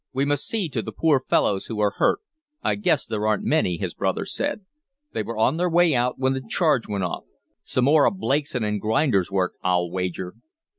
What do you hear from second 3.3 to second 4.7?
many," his brother said.